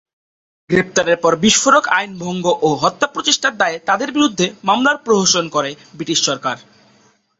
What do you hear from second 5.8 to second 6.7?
British Sarkar.